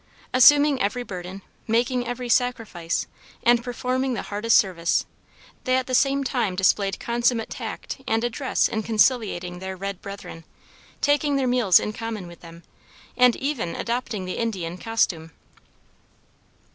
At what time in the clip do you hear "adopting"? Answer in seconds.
13.75-14.25